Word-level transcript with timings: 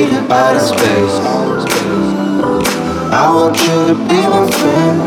feet 0.00 0.16
in 0.16 0.32
outer 0.32 0.60
space. 0.60 1.16
I 3.12 3.30
want 3.34 3.56
you 3.58 3.78
to 3.88 3.94
be 4.08 4.18
my 4.34 4.44
friend. 4.58 4.98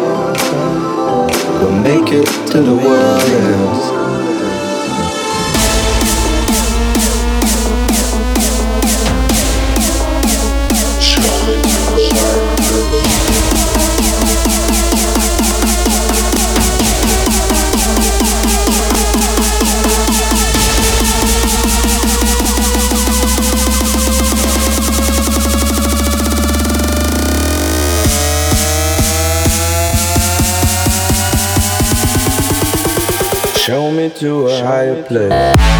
We'll 1.59 1.79
make 1.81 2.11
it 2.11 2.27
to 2.51 2.61
the 2.61 2.75
world 2.75 3.21
ends. 3.21 4.12
to 34.09 34.47
a 34.47 34.63
higher 34.63 35.03
place. 35.03 35.72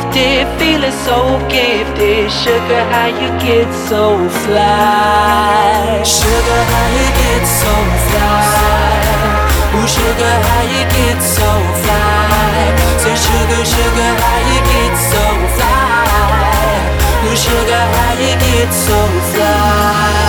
gifted, 0.00 0.46
feeling 0.58 0.92
so 1.04 1.38
gifted. 1.48 2.30
Sugar, 2.30 2.84
how 2.92 3.06
you 3.06 3.28
get 3.40 3.68
so 3.88 4.16
fly? 4.44 6.02
Sugar, 6.04 6.62
how 6.70 6.86
you 6.96 7.06
get 7.20 7.44
so 7.46 7.74
fly? 8.06 8.80
Ooh, 9.74 9.86
sugar, 9.86 10.36
how 10.46 10.62
you 10.74 10.84
get 10.96 11.20
so 11.20 11.50
fly? 11.82 12.60
Say, 13.02 13.16
sugar, 13.26 13.64
sugar, 13.64 14.12
how 14.22 14.38
you 14.50 14.60
get 14.72 14.94
so 15.12 15.24
fly? 15.56 15.80
Ooh, 17.26 17.36
sugar, 17.36 17.84
how 17.94 18.12
you 18.24 18.34
get 18.40 18.72
so 18.72 18.98
fly? 19.32 20.19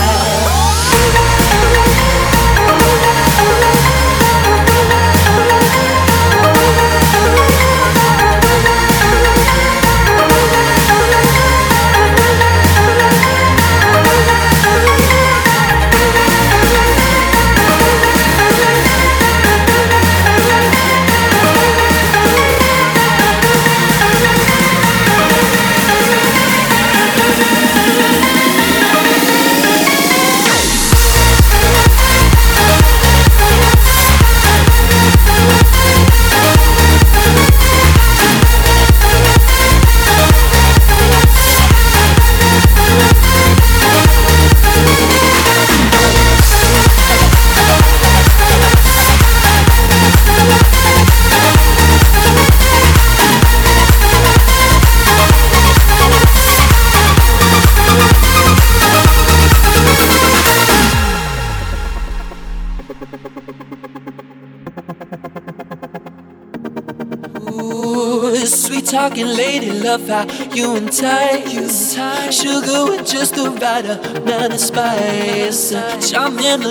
Talking, 69.12 69.28
lady, 69.36 69.72
love 69.72 70.08
how 70.08 70.26
you 70.54 70.76
entice. 70.76 71.96
Sugar 72.32 72.86
with 72.86 73.06
just 73.06 73.36
the 73.36 73.50
right 73.50 73.86
amount 73.86 74.54
of 74.54 74.60
spice. 74.60 75.72
Charm 76.10 76.40
and 76.40 76.64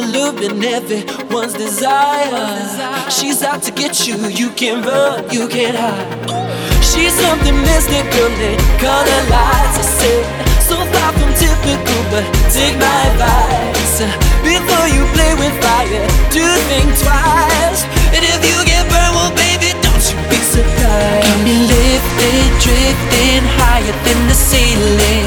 everyone's 0.65 1.55
desire. 1.55 3.11
She's 3.11 3.43
out 3.43 3.63
to 3.65 3.73
get 3.73 4.07
you, 4.07 4.17
you 4.29 4.51
can 4.51 4.83
run, 4.83 5.31
you 5.31 5.49
can't 5.49 5.77
hide. 5.77 6.31
She's 6.83 7.13
something 7.13 7.57
mystical 7.61 8.33
in 8.49 8.59
color 8.81 9.23
lights. 9.29 9.77
I 9.79 9.87
said, 10.01 10.25
so 10.63 10.77
far 10.77 11.13
from 11.13 11.33
typical, 11.35 12.03
but 12.11 12.25
take 12.53 12.77
my 12.79 13.01
advice. 13.11 14.01
Before 14.43 14.89
you 14.89 15.05
play 15.13 15.35
with 15.35 15.55
fire, 15.61 16.07
do 16.33 16.45
think 16.71 16.89
twice. 17.05 17.85
And 18.17 18.25
if 18.25 18.41
you 18.49 18.60
be 20.91 21.07
surprised. 21.07 21.25
Got 21.25 21.39
me 21.45 21.57
lifted, 21.67 22.51
drifting 22.61 23.45
higher 23.59 23.95
than 24.05 24.29
the 24.29 24.35
ceiling. 24.35 25.27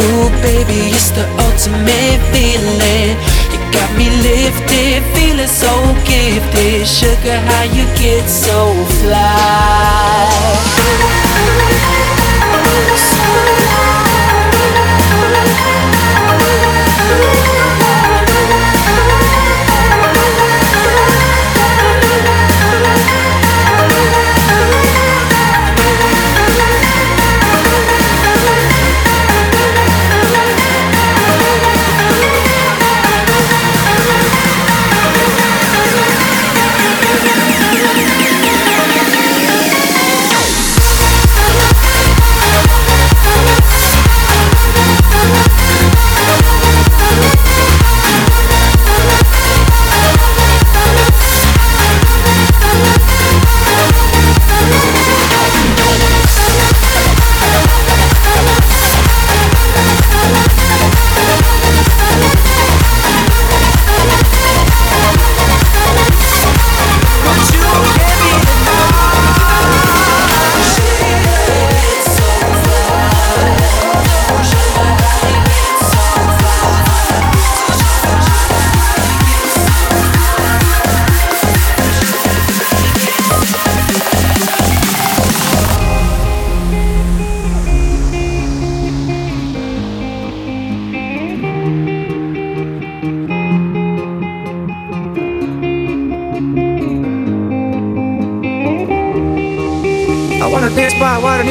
Ooh, 0.00 0.30
baby, 0.42 0.90
it's 0.92 1.10
the 1.10 1.26
ultimate 1.44 2.20
feeling. 2.32 3.16
You 3.52 3.58
got 3.72 3.90
me 3.96 4.08
lifted, 4.22 5.02
feeling 5.14 5.48
so 5.48 5.72
gifted. 6.04 6.86
Sugar, 6.86 7.38
how 7.40 7.64
you 7.64 7.84
get 7.96 8.28
so 8.28 8.72
fly? 9.00 10.16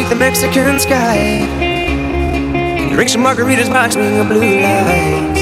The 0.10 0.16
Mexican 0.16 0.80
sky. 0.80 1.46
Drink 2.94 3.10
some 3.10 3.24
margaritas 3.24 3.70
watching 3.70 4.18
the 4.18 4.24
blue 4.24 4.62
lights. 4.62 5.42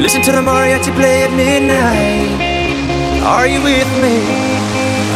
Listen 0.00 0.22
to 0.22 0.32
the 0.32 0.40
mariachi 0.40 0.94
play 0.94 1.24
at 1.24 1.32
midnight. 1.32 3.22
Are 3.22 3.46
you 3.46 3.62
with 3.62 3.88
me? 4.02 4.16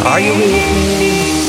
Are 0.05 0.19
you 0.19 0.33
with 0.33 0.51
me? 0.75 1.48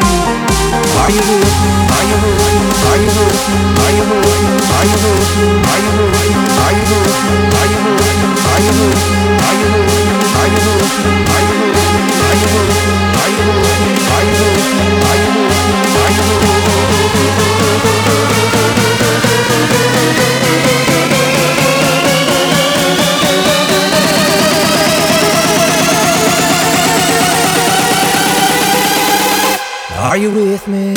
Are 30.11 30.17
you 30.17 30.29
with 30.29 30.67
me? 30.67 30.90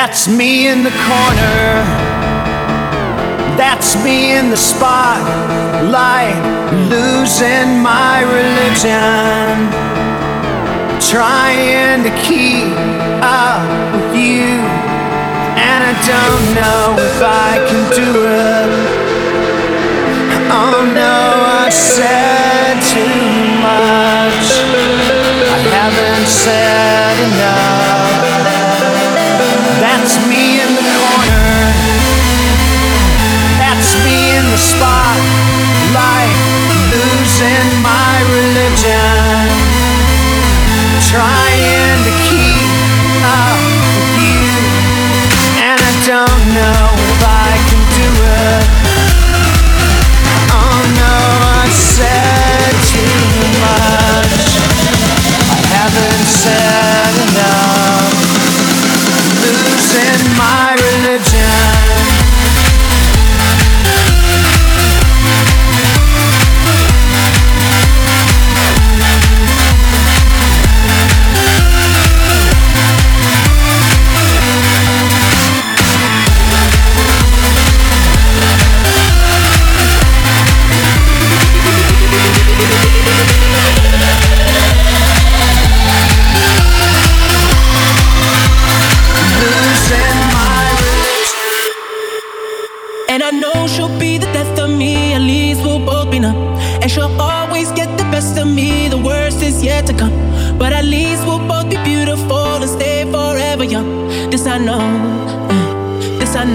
That's 0.00 0.28
me 0.28 0.68
in 0.68 0.84
the 0.84 0.94
corner. 1.10 1.82
That's 3.58 3.96
me 4.04 4.36
in 4.38 4.48
the 4.48 4.56
spotlight, 4.56 6.38
losing 6.88 7.82
my 7.82 8.22
religion. 8.22 9.58
Trying 11.00 12.04
to 12.04 12.12
keep 12.22 12.70
up 13.22 13.66
with 13.92 14.14
you, 14.14 14.46
and 15.66 15.80
I 15.90 15.94
don't 16.12 16.46
know 16.54 16.94
if 17.02 17.18
I 17.20 17.58
can 17.68 17.82
do 17.90 18.10
it. 18.24 18.68
Oh 20.48 20.86
no, 20.94 21.66
I 21.66 21.70
said. 21.70 22.37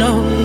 know. 0.03 0.42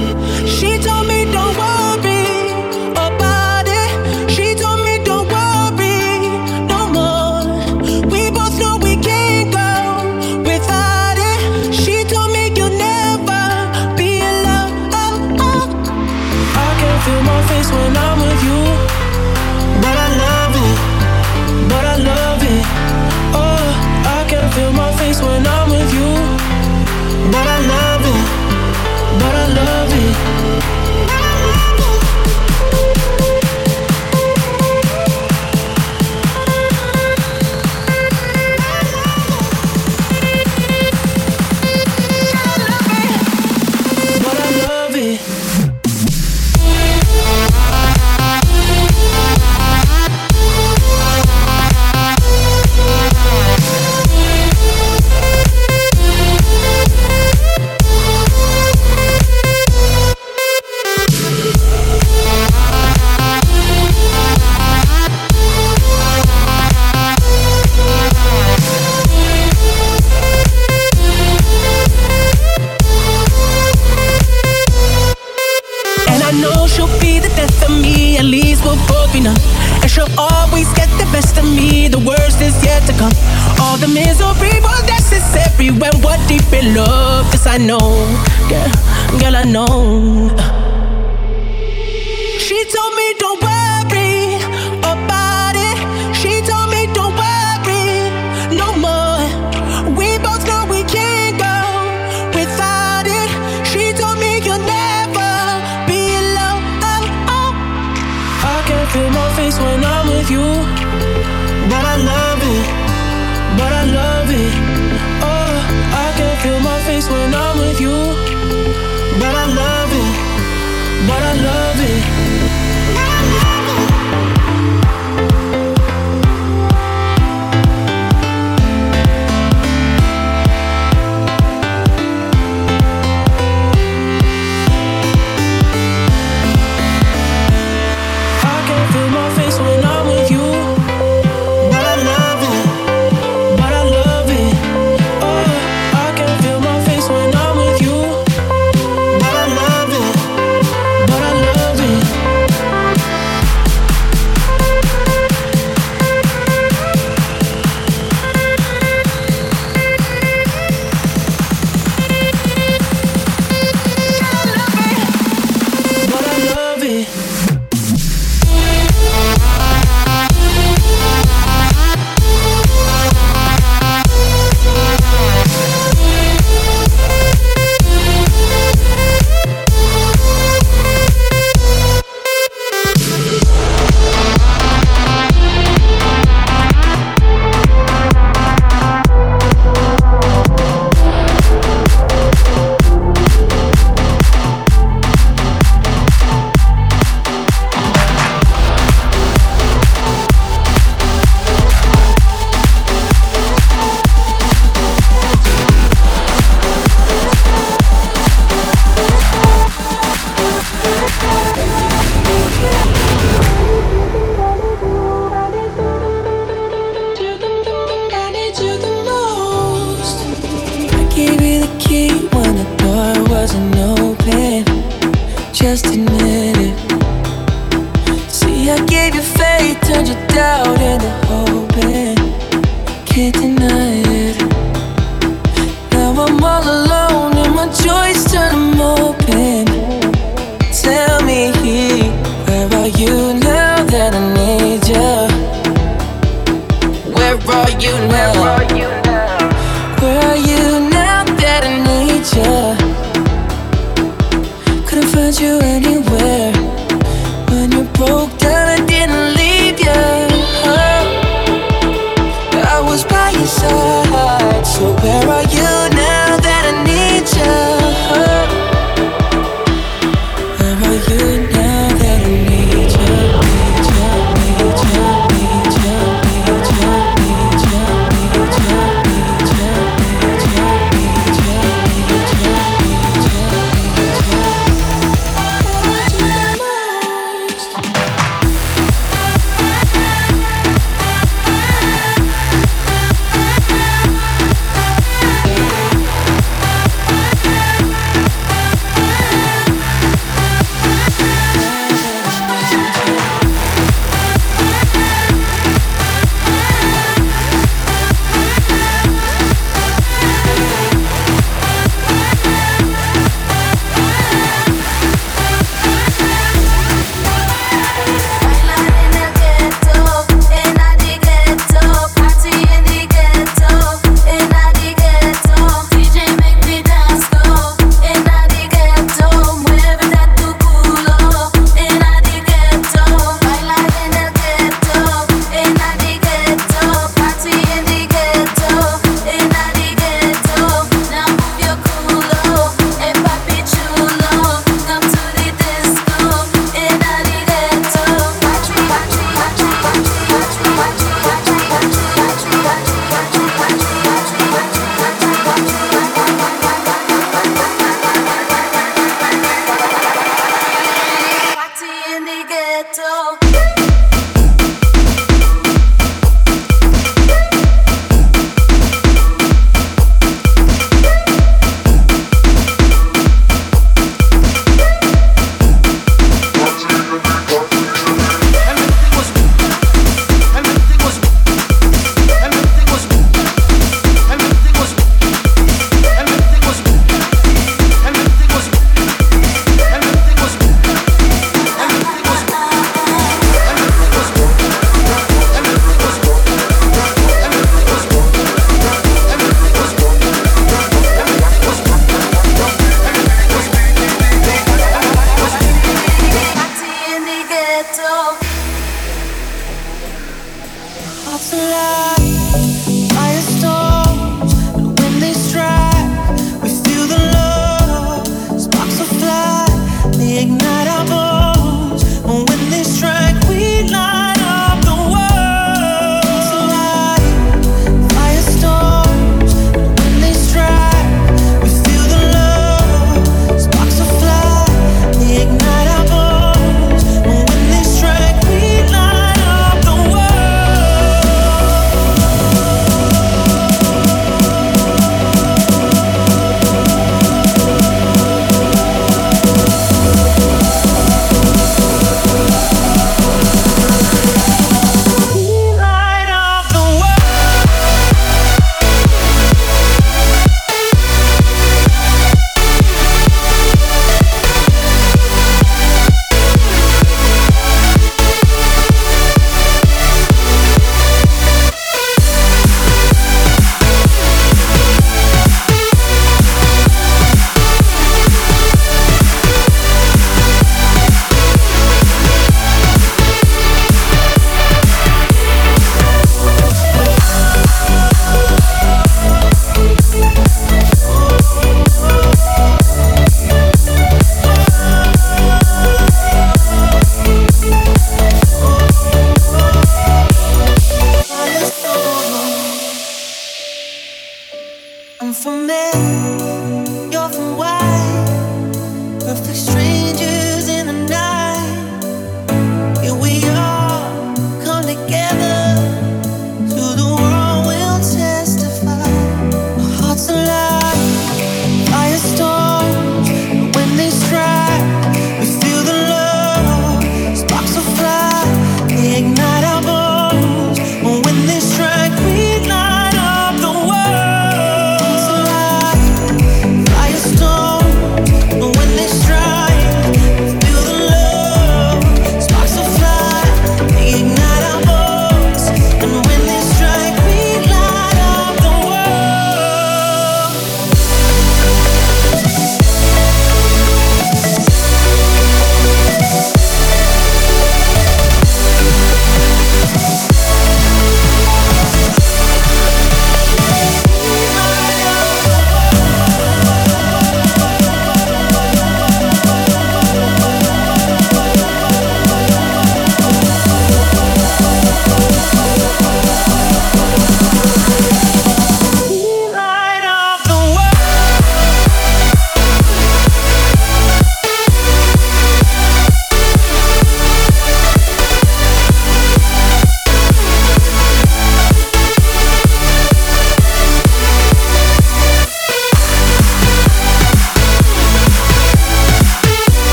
know, 87.78 88.48
girl, 88.48 89.20
girl, 89.20 89.36
I 89.36 89.44
know. 89.44 90.57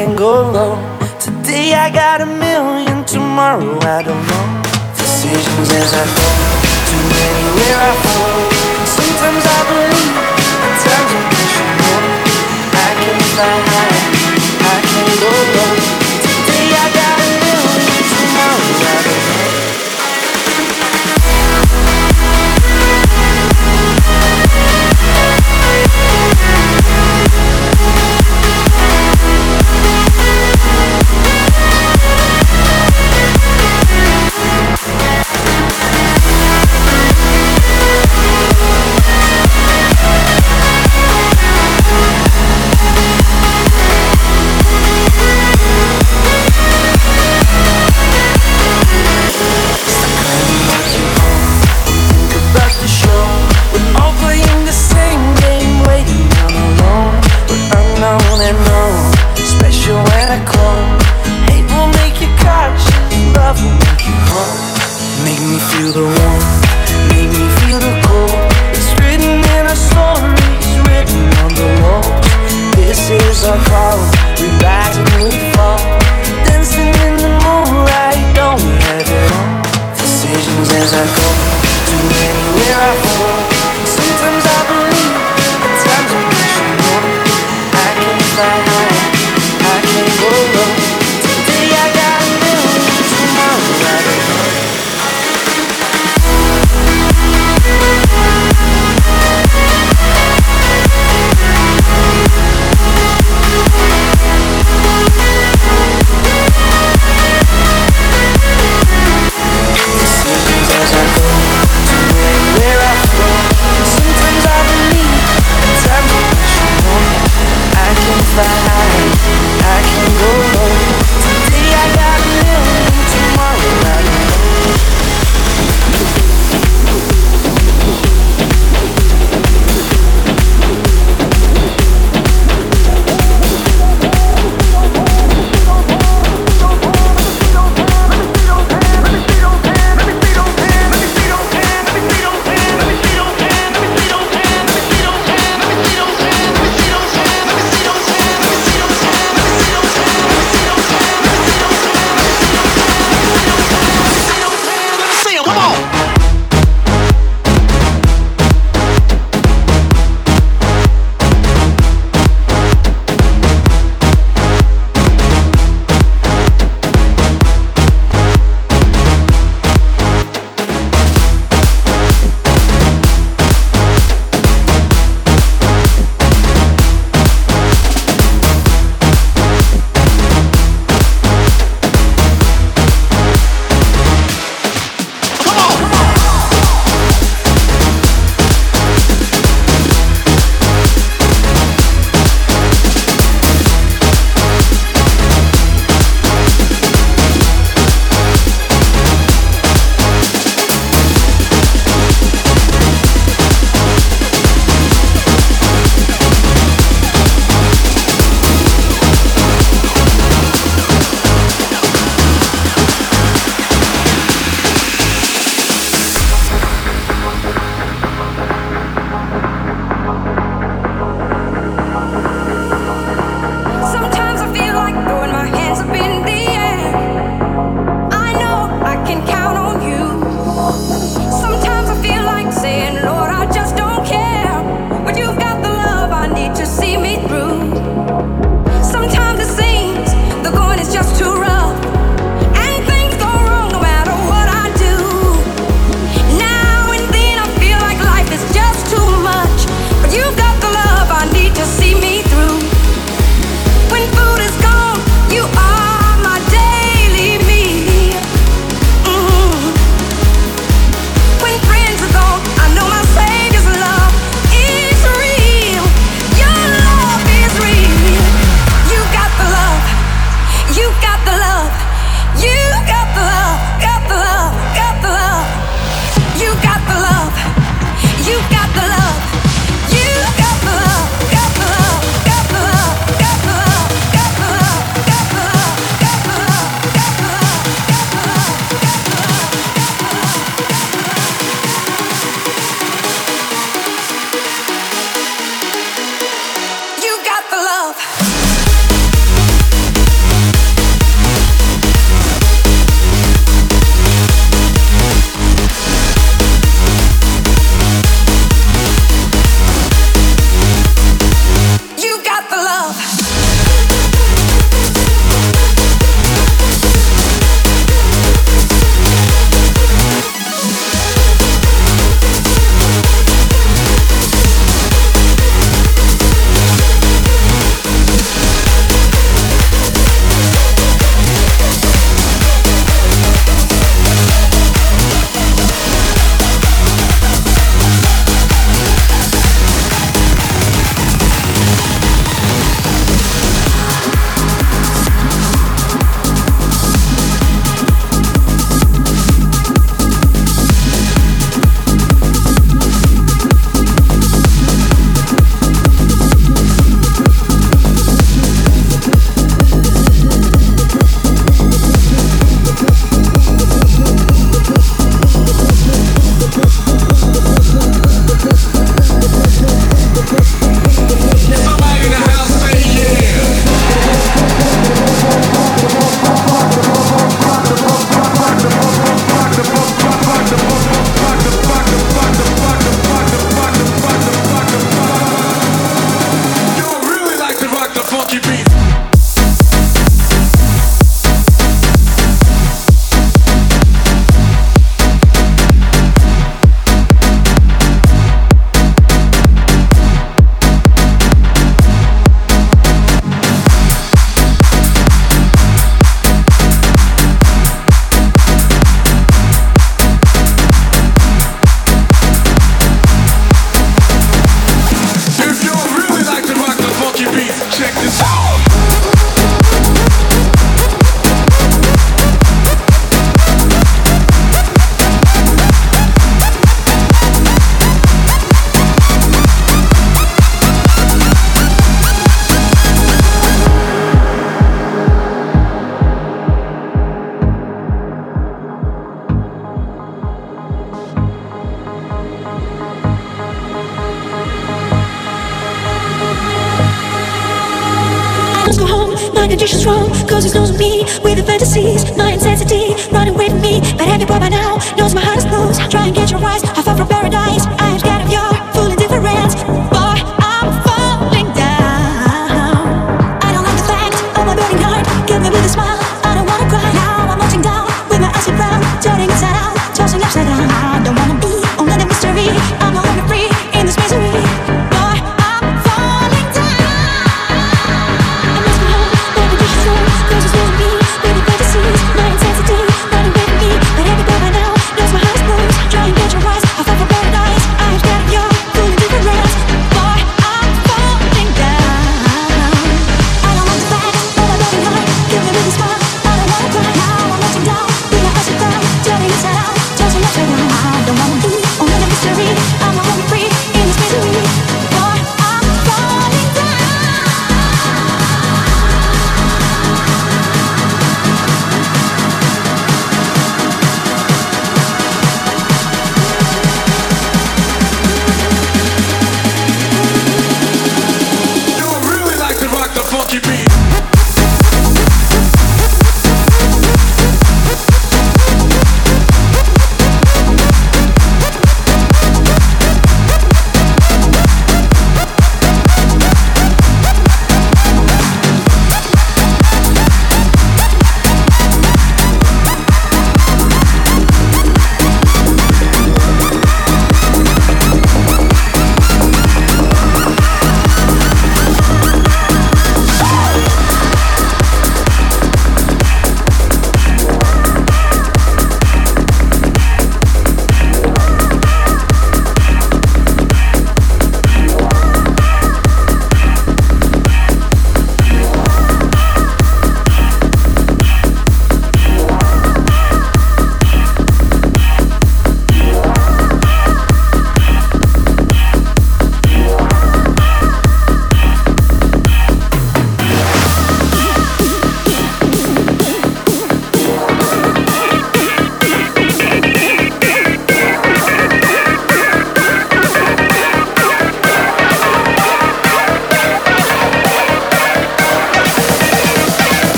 I 0.00 0.04
can 0.04 0.16
go 0.16 0.50
low. 0.50 0.89